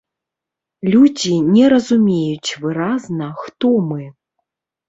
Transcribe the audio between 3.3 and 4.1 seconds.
хто мы.